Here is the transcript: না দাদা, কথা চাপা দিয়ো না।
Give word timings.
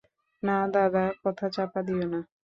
না 0.43 0.57
দাদা, 0.73 1.03
কথা 1.23 1.47
চাপা 1.55 1.79
দিয়ো 1.87 2.05
না। 2.13 2.19